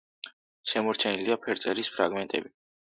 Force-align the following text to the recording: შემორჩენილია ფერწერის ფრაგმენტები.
შემორჩენილია 0.71 1.39
ფერწერის 1.47 1.95
ფრაგმენტები. 1.99 2.57